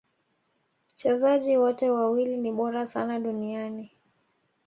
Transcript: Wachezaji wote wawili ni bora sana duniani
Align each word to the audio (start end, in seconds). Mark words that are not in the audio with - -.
Wachezaji 0.93 1.57
wote 1.57 1.89
wawili 1.89 2.37
ni 2.37 2.51
bora 2.51 2.87
sana 2.87 3.19
duniani 3.19 3.91